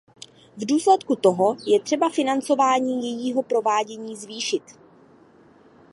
[0.57, 4.63] V důsledku toho je třeba financování jejího provádění zvýšit.